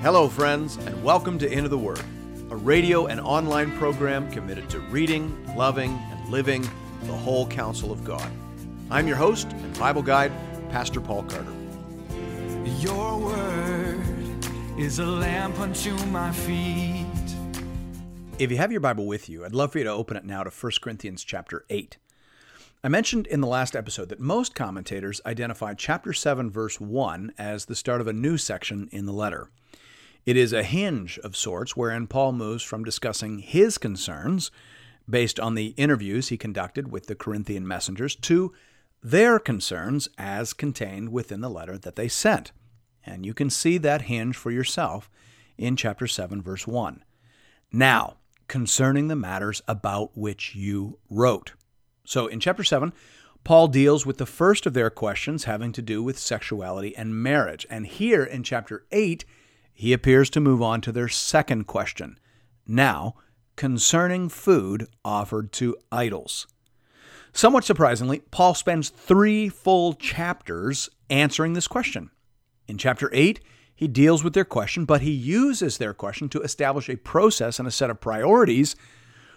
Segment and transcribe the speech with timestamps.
[0.00, 2.00] Hello, friends, and welcome to Into the Word,
[2.50, 6.62] a radio and online program committed to reading, loving, and living
[7.02, 8.30] the whole counsel of God.
[8.92, 10.30] I'm your host and Bible guide,
[10.70, 11.52] Pastor Paul Carter.
[12.78, 14.00] Your word
[14.78, 17.04] is a lamp unto my feet.
[18.38, 20.44] If you have your Bible with you, I'd love for you to open it now
[20.44, 21.96] to 1 Corinthians chapter 8.
[22.84, 27.64] I mentioned in the last episode that most commentators identify chapter 7, verse 1 as
[27.64, 29.50] the start of a new section in the letter.
[30.28, 34.50] It is a hinge of sorts wherein Paul moves from discussing his concerns,
[35.08, 38.52] based on the interviews he conducted with the Corinthian messengers, to
[39.02, 42.52] their concerns as contained within the letter that they sent.
[43.06, 45.08] And you can see that hinge for yourself
[45.56, 47.02] in chapter 7, verse 1.
[47.72, 48.18] Now,
[48.48, 51.54] concerning the matters about which you wrote.
[52.04, 52.92] So in chapter 7,
[53.44, 57.66] Paul deals with the first of their questions having to do with sexuality and marriage.
[57.70, 59.24] And here in chapter 8,
[59.78, 62.18] he appears to move on to their second question.
[62.66, 63.14] Now,
[63.54, 66.48] concerning food offered to idols.
[67.32, 72.10] Somewhat surprisingly, Paul spends three full chapters answering this question.
[72.66, 73.38] In chapter 8,
[73.72, 77.68] he deals with their question, but he uses their question to establish a process and
[77.68, 78.74] a set of priorities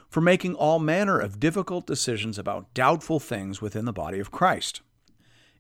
[0.10, 4.82] for making all manner of difficult decisions about doubtful things within the body of Christ.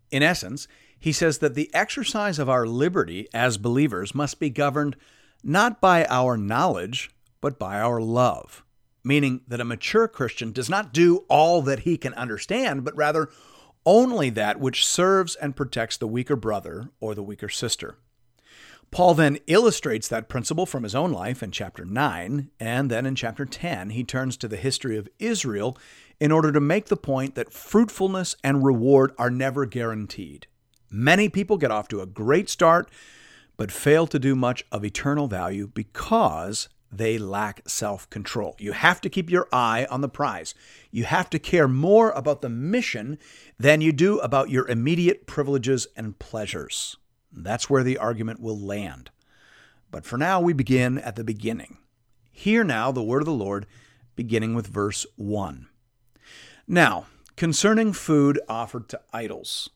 [0.09, 0.67] In essence,
[1.01, 4.95] he says that the exercise of our liberty as believers must be governed
[5.43, 7.09] not by our knowledge,
[7.41, 8.63] but by our love,
[9.03, 13.29] meaning that a mature Christian does not do all that he can understand, but rather
[13.83, 17.97] only that which serves and protects the weaker brother or the weaker sister.
[18.91, 23.15] Paul then illustrates that principle from his own life in chapter 9, and then in
[23.15, 25.75] chapter 10, he turns to the history of Israel
[26.19, 30.45] in order to make the point that fruitfulness and reward are never guaranteed.
[30.91, 32.91] Many people get off to a great start,
[33.55, 38.55] but fail to do much of eternal value because they lack self control.
[38.59, 40.53] You have to keep your eye on the prize.
[40.91, 43.17] You have to care more about the mission
[43.57, 46.97] than you do about your immediate privileges and pleasures.
[47.31, 49.09] That's where the argument will land.
[49.89, 51.77] But for now, we begin at the beginning.
[52.31, 53.65] Hear now the word of the Lord,
[54.15, 55.67] beginning with verse 1.
[56.67, 59.69] Now, concerning food offered to idols.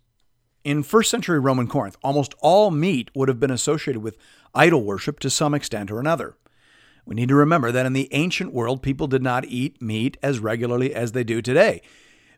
[0.66, 4.18] In first century Roman Corinth, almost all meat would have been associated with
[4.56, 6.38] idol worship to some extent or another.
[7.06, 10.40] We need to remember that in the ancient world, people did not eat meat as
[10.40, 11.84] regularly as they do today.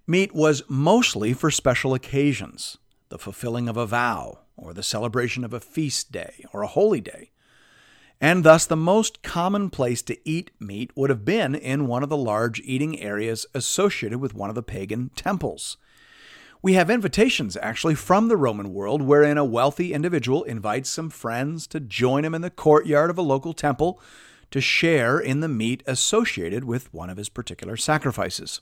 [0.06, 2.78] Meat was mostly for special occasions,
[3.08, 7.00] the fulfilling of a vow, or the celebration of a feast day or a holy
[7.00, 7.32] day.
[8.20, 12.10] And thus, the most common place to eat meat would have been in one of
[12.10, 15.78] the large eating areas associated with one of the pagan temples.
[16.68, 21.66] We have invitations actually from the Roman world wherein a wealthy individual invites some friends
[21.68, 24.02] to join him in the courtyard of a local temple
[24.52, 28.60] to share in the meat associated with one of his particular sacrifices.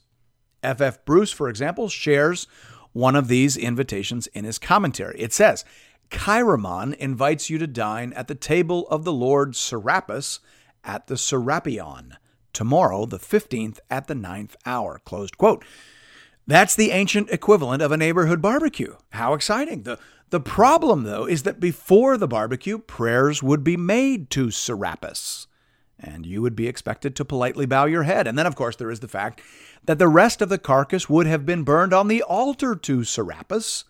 [0.62, 0.80] F.
[0.80, 1.04] F.
[1.04, 2.46] Bruce, for example, shares
[2.92, 5.20] one of these invitations in his commentary.
[5.20, 5.64] It says,
[6.08, 10.38] Chaeremon invites you to dine at the table of the Lord Serapis
[10.84, 12.12] at the Serapion,
[12.52, 15.00] tomorrow, the 15th, at the ninth hour.
[15.04, 15.64] Closed quote.
[16.46, 18.94] That's the ancient equivalent of a neighborhood barbecue.
[19.10, 19.82] How exciting.
[19.82, 19.98] The,
[20.30, 25.48] the problem, though, is that before the barbecue, prayers would be made to Serapis,
[25.98, 28.28] and you would be expected to politely bow your head.
[28.28, 29.40] And then, of course, there is the fact
[29.84, 33.84] that the rest of the carcass would have been burned on the altar to Serapis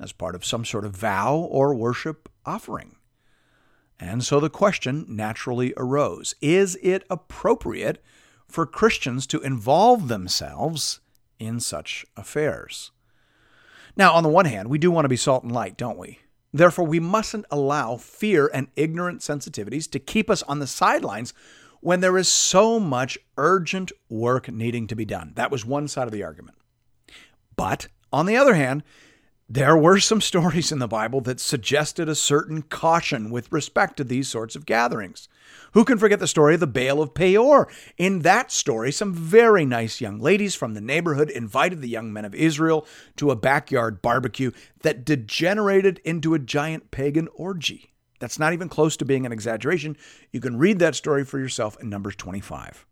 [0.00, 2.96] as part of some sort of vow or worship offering.
[4.00, 8.02] And so the question naturally arose Is it appropriate
[8.48, 11.00] for Christians to involve themselves
[11.40, 12.92] in such affairs?
[13.96, 16.20] Now, on the one hand, we do want to be salt and light, don't we?
[16.52, 21.34] Therefore, we mustn't allow fear and ignorant sensitivities to keep us on the sidelines
[21.80, 25.32] when there is so much urgent work needing to be done.
[25.36, 26.58] That was one side of the argument.
[27.56, 28.82] But on the other hand,
[29.52, 34.04] there were some stories in the Bible that suggested a certain caution with respect to
[34.04, 35.28] these sorts of gatherings.
[35.72, 37.66] Who can forget the story of the Baal of Peor?
[37.98, 42.24] In that story, some very nice young ladies from the neighborhood invited the young men
[42.24, 42.86] of Israel
[43.16, 44.52] to a backyard barbecue
[44.82, 47.92] that degenerated into a giant pagan orgy.
[48.20, 49.96] That's not even close to being an exaggeration.
[50.30, 52.86] You can read that story for yourself in Numbers 25.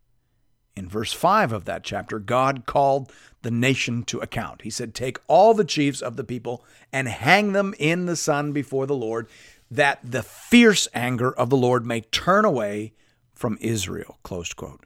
[0.79, 3.11] In verse 5 of that chapter, God called
[3.41, 4.61] the nation to account.
[4.61, 8.53] He said, Take all the chiefs of the people and hang them in the sun
[8.53, 9.27] before the Lord,
[9.69, 12.93] that the fierce anger of the Lord may turn away
[13.33, 14.19] from Israel.
[14.23, 14.85] Closed quote.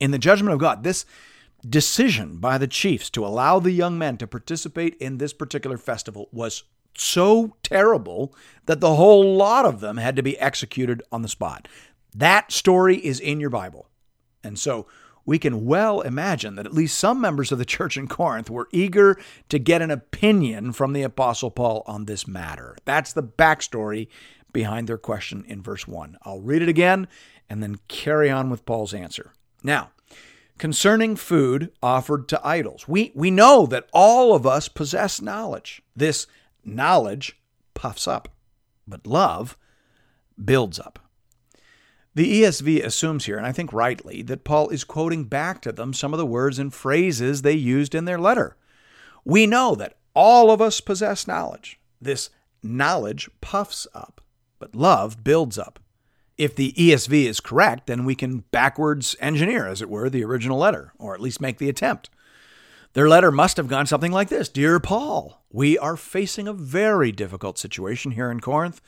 [0.00, 1.04] In the judgment of God, this
[1.68, 6.30] decision by the chiefs to allow the young men to participate in this particular festival
[6.32, 6.64] was
[6.96, 8.34] so terrible
[8.64, 11.68] that the whole lot of them had to be executed on the spot.
[12.14, 13.90] That story is in your Bible.
[14.42, 14.86] And so
[15.28, 18.66] we can well imagine that at least some members of the church in Corinth were
[18.72, 19.20] eager
[19.50, 22.78] to get an opinion from the Apostle Paul on this matter.
[22.86, 24.08] That's the backstory
[24.54, 26.16] behind their question in verse 1.
[26.22, 27.08] I'll read it again
[27.46, 29.34] and then carry on with Paul's answer.
[29.62, 29.90] Now,
[30.56, 35.82] concerning food offered to idols, we, we know that all of us possess knowledge.
[35.94, 36.26] This
[36.64, 37.38] knowledge
[37.74, 38.30] puffs up,
[38.86, 39.58] but love
[40.42, 40.98] builds up.
[42.18, 45.94] The ESV assumes here, and I think rightly, that Paul is quoting back to them
[45.94, 48.56] some of the words and phrases they used in their letter.
[49.24, 51.78] We know that all of us possess knowledge.
[52.00, 52.30] This
[52.60, 54.20] knowledge puffs up
[54.58, 55.78] but love builds up.
[56.36, 60.58] If the ESV is correct, then we can backwards engineer, as it were, the original
[60.58, 62.10] letter, or at least make the attempt.
[62.94, 67.12] Their letter must have gone something like this Dear Paul, we are facing a very
[67.12, 68.80] difficult situation here in Corinth.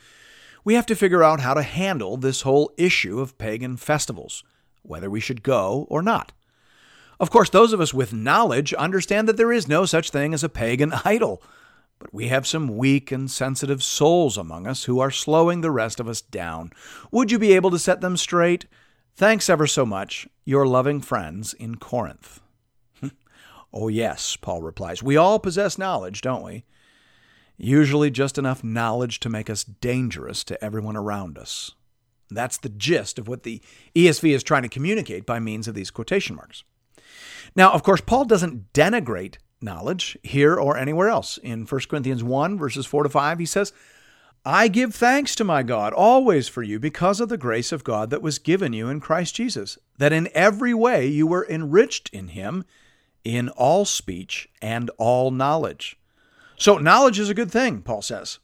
[0.63, 4.43] We have to figure out how to handle this whole issue of pagan festivals,
[4.83, 6.31] whether we should go or not.
[7.19, 10.43] Of course, those of us with knowledge understand that there is no such thing as
[10.43, 11.41] a pagan idol.
[11.99, 15.99] But we have some weak and sensitive souls among us who are slowing the rest
[15.99, 16.71] of us down.
[17.11, 18.65] Would you be able to set them straight?
[19.15, 22.41] Thanks ever so much, your loving friends in Corinth.
[23.73, 25.03] oh, yes, Paul replies.
[25.03, 26.63] We all possess knowledge, don't we?
[27.63, 31.75] Usually just enough knowledge to make us dangerous to everyone around us.
[32.31, 33.61] That's the gist of what the
[33.95, 36.63] ESV is trying to communicate by means of these quotation marks.
[37.55, 41.37] Now, of course, Paul doesn't denigrate knowledge here or anywhere else.
[41.37, 43.73] In 1 Corinthians 1, verses 4 to 5, he says,
[44.43, 48.09] I give thanks to my God always for you because of the grace of God
[48.09, 52.29] that was given you in Christ Jesus, that in every way you were enriched in
[52.29, 52.65] him
[53.23, 55.99] in all speech and all knowledge.
[56.61, 58.37] So, knowledge is a good thing, Paul says.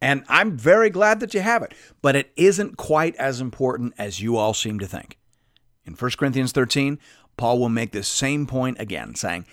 [0.00, 4.22] And I'm very glad that you have it, but it isn't quite as important as
[4.22, 5.18] you all seem to think.
[5.84, 7.00] In 1 Corinthians 13,
[7.36, 9.44] Paul will make this same point again, saying,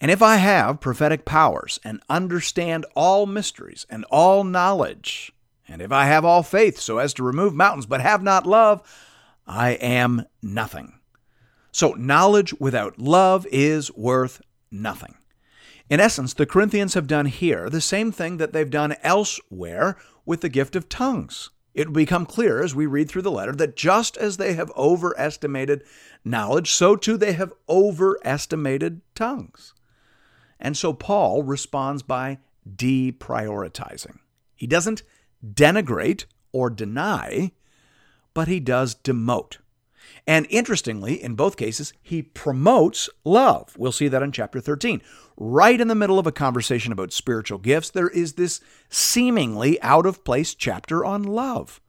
[0.00, 5.30] and if I have prophetic powers and understand all mysteries and all knowledge,
[5.68, 8.82] and if I have all faith so as to remove mountains but have not love,
[9.46, 10.98] I am nothing.
[11.70, 15.14] So, knowledge without love is worth nothing.
[15.88, 20.40] In essence, the Corinthians have done here the same thing that they've done elsewhere with
[20.40, 21.50] the gift of tongues.
[21.74, 24.72] It will become clear as we read through the letter that just as they have
[24.76, 25.84] overestimated
[26.24, 29.74] knowledge, so too they have overestimated tongues.
[30.58, 34.18] And so Paul responds by deprioritizing.
[34.54, 35.02] He doesn't
[35.46, 37.52] denigrate or deny,
[38.32, 39.58] but he does demote.
[40.26, 43.76] And interestingly, in both cases, he promotes love.
[43.78, 45.00] We'll see that in chapter 13.
[45.36, 50.04] Right in the middle of a conversation about spiritual gifts, there is this seemingly out
[50.04, 51.80] of place chapter on love.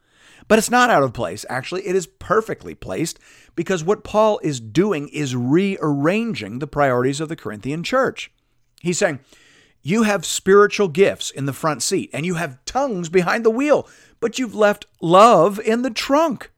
[0.47, 1.45] But it's not out of place.
[1.49, 3.19] Actually, it is perfectly placed
[3.55, 8.31] because what Paul is doing is rearranging the priorities of the Corinthian church.
[8.81, 9.19] He's saying,
[9.81, 13.89] You have spiritual gifts in the front seat and you have tongues behind the wheel,
[14.19, 16.51] but you've left love in the trunk.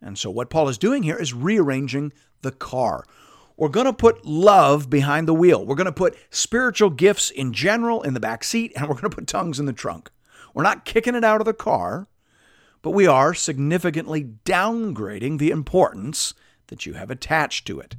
[0.00, 2.12] And so, what Paul is doing here is rearranging
[2.42, 3.04] the car.
[3.56, 5.64] We're going to put love behind the wheel.
[5.64, 9.10] We're going to put spiritual gifts in general in the back seat, and we're going
[9.10, 10.10] to put tongues in the trunk.
[10.52, 12.08] We're not kicking it out of the car,
[12.82, 16.34] but we are significantly downgrading the importance
[16.66, 17.96] that you have attached to it.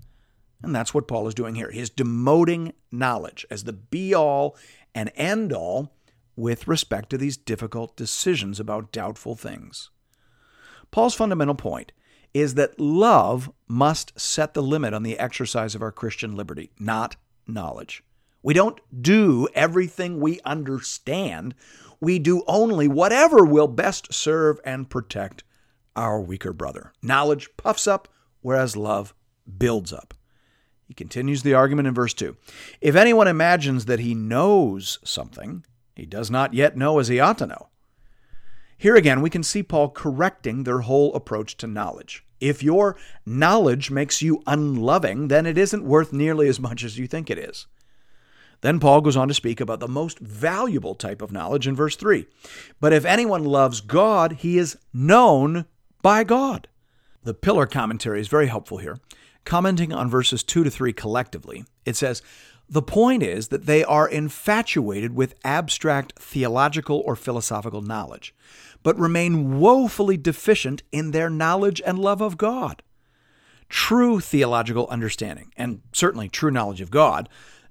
[0.62, 1.72] And that's what Paul is doing here.
[1.72, 4.56] He's demoting knowledge as the be all
[4.94, 5.94] and end all
[6.36, 9.90] with respect to these difficult decisions about doubtful things.
[10.92, 11.92] Paul's fundamental point
[12.34, 17.16] is that love must set the limit on the exercise of our Christian liberty, not
[17.48, 18.04] knowledge.
[18.44, 21.56] We don't do everything we understand.
[22.00, 25.44] We do only whatever will best serve and protect
[25.96, 26.94] our weaker brother.
[27.02, 28.08] Knowledge puffs up,
[28.42, 29.14] whereas love
[29.58, 30.14] builds up.
[30.88, 32.38] He continues the argument in verse 2.
[32.80, 35.66] If anyone imagines that he knows something,
[35.96, 37.70] he does not yet know as he ought to know.
[38.78, 42.24] Here again, we can see Paul correcting their whole approach to knowledge.
[42.40, 47.08] If your knowledge makes you unloving, then it isn't worth nearly as much as you
[47.08, 47.66] think it is.
[48.62, 51.96] Then Paul goes on to speak about the most valuable type of knowledge in verse
[51.96, 52.28] 3.
[52.80, 55.66] But if anyone loves God, he is known
[56.02, 56.68] by God.
[57.24, 59.00] The pillar commentary is very helpful here.
[59.44, 62.22] Commenting on verses 2 to 3 collectively, it says,
[62.70, 68.36] The point is that they are infatuated with abstract theological or philosophical knowledge,
[68.84, 72.84] but remain woefully deficient in their knowledge and love of God.
[73.70, 77.30] True theological understanding, and certainly true knowledge of God,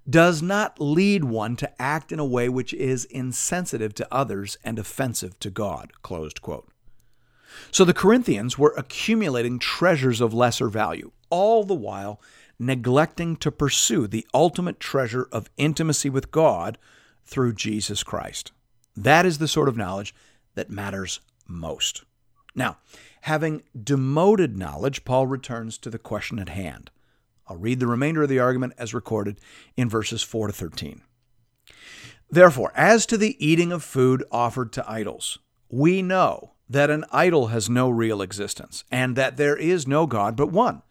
[0.09, 4.79] does not lead one to act in a way which is insensitive to others and
[4.79, 5.93] offensive to God.
[7.73, 12.21] So the Corinthians were accumulating treasures of lesser value, all the while
[12.59, 16.79] neglecting to pursue the ultimate treasure of intimacy with God
[17.25, 18.53] through Jesus Christ.
[18.97, 20.15] That is the sort of knowledge
[20.55, 22.05] that matters most.
[22.55, 22.79] Now,
[23.23, 26.91] having demoted knowledge, Paul returns to the question at hand.
[27.49, 29.39] I'll read the remainder of the argument as recorded
[29.77, 31.03] in verses 4 to 13.
[32.29, 37.49] Therefore, as to the eating of food offered to idols, we know that an idol
[37.49, 40.83] has no real existence, and that there is no God but one.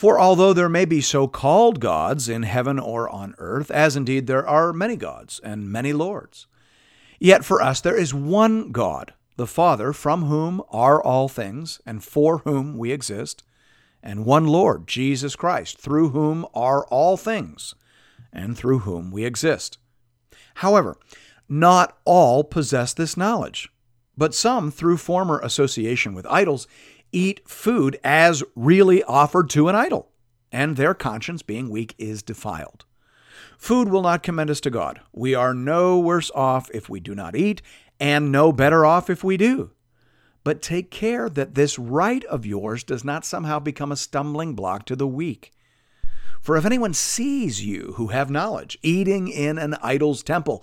[0.00, 4.26] For although there may be so called gods in heaven or on earth, as indeed
[4.26, 6.46] there are many gods and many lords,
[7.18, 12.02] yet for us there is one God, the Father, from whom are all things, and
[12.02, 13.44] for whom we exist
[14.02, 17.74] and one Lord, Jesus Christ, through whom are all things,
[18.32, 19.76] and through whom we exist.
[20.54, 20.96] However,
[21.46, 23.70] not all possess this knowledge,
[24.20, 26.68] but some, through former association with idols,
[27.10, 30.10] eat food as really offered to an idol,
[30.52, 32.84] and their conscience, being weak, is defiled.
[33.56, 35.00] Food will not commend us to God.
[35.10, 37.62] We are no worse off if we do not eat,
[37.98, 39.70] and no better off if we do.
[40.44, 44.84] But take care that this right of yours does not somehow become a stumbling block
[44.84, 45.50] to the weak.
[46.42, 50.62] For if anyone sees you who have knowledge eating in an idol's temple,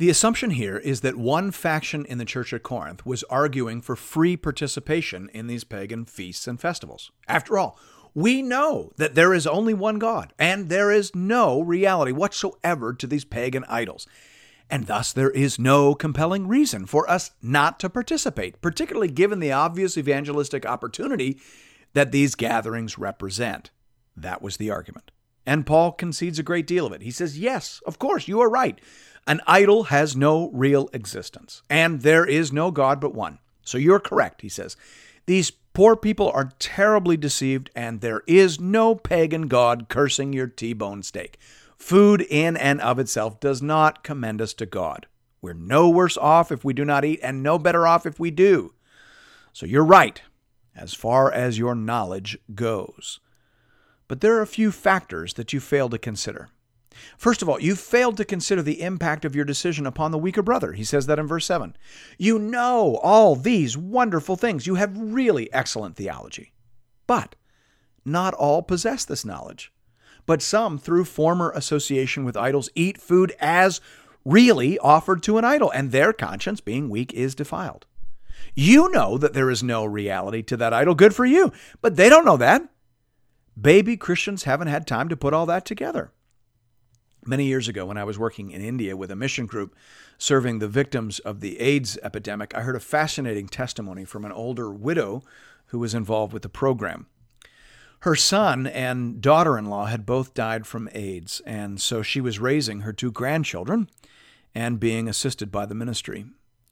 [0.00, 3.94] the assumption here is that one faction in the church at Corinth was arguing for
[3.94, 7.12] free participation in these pagan feasts and festivals.
[7.28, 7.78] After all,
[8.14, 13.06] we know that there is only one God, and there is no reality whatsoever to
[13.06, 14.06] these pagan idols
[14.70, 19.52] and thus there is no compelling reason for us not to participate, particularly given the
[19.52, 21.40] obvious evangelistic opportunity
[21.92, 23.70] that these gatherings represent.
[24.16, 25.10] That was the argument.
[25.44, 27.02] And Paul concedes a great deal of it.
[27.02, 28.80] He says, Yes, of course, you are right.
[29.26, 33.38] An idol has no real existence, and there is no God but one.
[33.62, 34.76] So you're correct, he says.
[35.26, 40.72] These poor people are terribly deceived, and there is no pagan God cursing your T
[40.72, 41.38] bone steak.
[41.76, 45.06] Food in and of itself does not commend us to God.
[45.40, 48.30] We're no worse off if we do not eat, and no better off if we
[48.30, 48.74] do.
[49.52, 50.20] So you're right,
[50.76, 53.20] as far as your knowledge goes.
[54.08, 56.48] But there are a few factors that you fail to consider.
[57.16, 60.42] First of all, you failed to consider the impact of your decision upon the weaker
[60.42, 60.72] brother.
[60.72, 61.76] He says that in verse 7.
[62.18, 64.66] You know all these wonderful things.
[64.66, 66.52] You have really excellent theology.
[67.06, 67.36] But
[68.04, 69.72] not all possess this knowledge
[70.30, 73.80] but some, through former association with idols, eat food as
[74.24, 77.84] really offered to an idol, and their conscience, being weak, is defiled.
[78.54, 80.94] You know that there is no reality to that idol.
[80.94, 81.52] Good for you.
[81.80, 82.62] But they don't know that.
[83.60, 86.12] Baby Christians haven't had time to put all that together.
[87.26, 89.76] Many years ago, when I was working in India with a mission group
[90.16, 94.70] serving the victims of the AIDS epidemic, I heard a fascinating testimony from an older
[94.70, 95.22] widow
[95.66, 97.06] who was involved with the program.
[98.00, 102.38] Her son and daughter in law had both died from AIDS, and so she was
[102.38, 103.90] raising her two grandchildren
[104.54, 106.24] and being assisted by the ministry.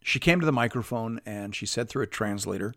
[0.02, 2.74] She came to the microphone and she said through a translator,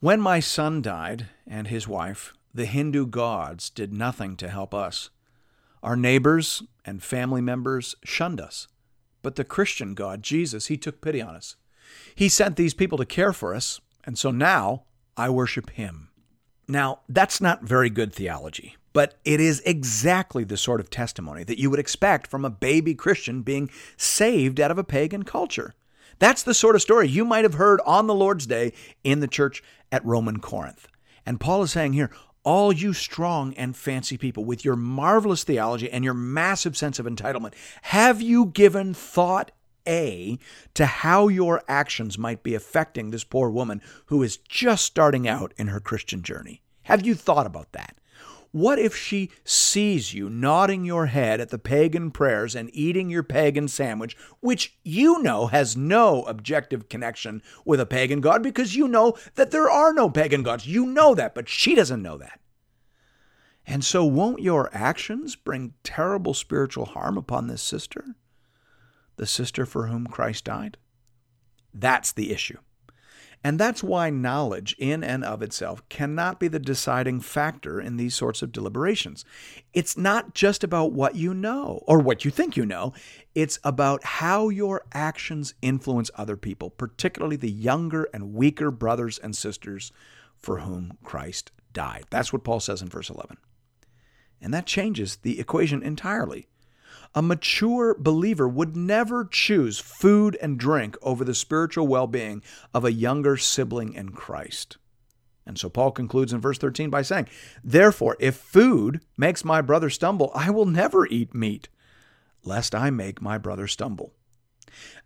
[0.00, 5.08] When my son died and his wife, the Hindu gods did nothing to help us.
[5.86, 8.66] Our neighbors and family members shunned us.
[9.22, 11.54] But the Christian God, Jesus, he took pity on us.
[12.12, 14.82] He sent these people to care for us, and so now
[15.16, 16.08] I worship him.
[16.66, 21.60] Now, that's not very good theology, but it is exactly the sort of testimony that
[21.60, 25.72] you would expect from a baby Christian being saved out of a pagan culture.
[26.18, 28.72] That's the sort of story you might have heard on the Lord's Day
[29.04, 29.62] in the church
[29.92, 30.88] at Roman Corinth.
[31.24, 32.10] And Paul is saying here,
[32.46, 37.04] all you strong and fancy people with your marvelous theology and your massive sense of
[37.04, 39.50] entitlement, have you given thought
[39.86, 40.38] a,
[40.74, 45.52] to how your actions might be affecting this poor woman who is just starting out
[45.56, 46.62] in her Christian journey.
[46.82, 47.96] Have you thought about that?
[48.56, 53.22] What if she sees you nodding your head at the pagan prayers and eating your
[53.22, 58.88] pagan sandwich, which you know has no objective connection with a pagan god because you
[58.88, 60.66] know that there are no pagan gods?
[60.66, 62.40] You know that, but she doesn't know that.
[63.66, 68.16] And so, won't your actions bring terrible spiritual harm upon this sister?
[69.16, 70.78] the sister for whom Christ died?
[71.74, 72.58] That's the issue.
[73.46, 78.12] And that's why knowledge in and of itself cannot be the deciding factor in these
[78.12, 79.24] sorts of deliberations.
[79.72, 82.92] It's not just about what you know or what you think you know,
[83.36, 89.36] it's about how your actions influence other people, particularly the younger and weaker brothers and
[89.36, 89.92] sisters
[90.36, 92.06] for whom Christ died.
[92.10, 93.36] That's what Paul says in verse 11.
[94.42, 96.48] And that changes the equation entirely.
[97.14, 102.42] A mature believer would never choose food and drink over the spiritual well being
[102.74, 104.76] of a younger sibling in Christ.
[105.46, 107.28] And so Paul concludes in verse 13 by saying,
[107.62, 111.68] Therefore, if food makes my brother stumble, I will never eat meat,
[112.44, 114.12] lest I make my brother stumble.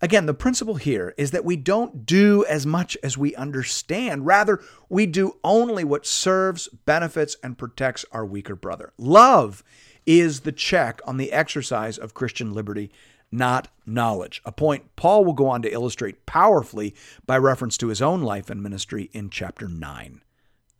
[0.01, 4.27] Again, the principle here is that we don't do as much as we understand.
[4.27, 8.93] Rather, we do only what serves, benefits, and protects our weaker brother.
[8.99, 9.63] Love
[10.07, 12.91] is the check on the exercise of Christian liberty,
[13.31, 14.43] not knowledge.
[14.45, 16.95] A point Paul will go on to illustrate powerfully
[17.27, 20.23] by reference to his own life and ministry in chapter 9.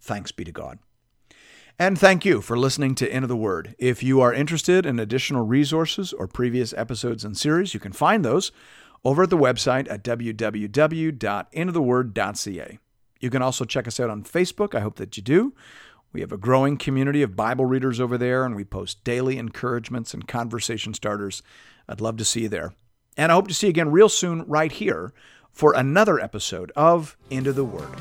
[0.01, 0.79] Thanks be to God.
[1.79, 3.75] And thank you for listening to Into the Word.
[3.79, 8.23] If you are interested in additional resources or previous episodes and series, you can find
[8.23, 8.53] those
[9.03, 12.79] over at the website at www.intotheword.ca.
[13.21, 14.75] You can also check us out on Facebook.
[14.75, 15.55] I hope that you do.
[16.13, 20.13] We have a growing community of Bible readers over there, and we post daily encouragements
[20.13, 21.43] and conversation starters.
[21.89, 22.75] I'd love to see you there.
[23.17, 25.13] And I hope to see you again real soon, right here,
[25.53, 27.97] for another episode of Into the Word.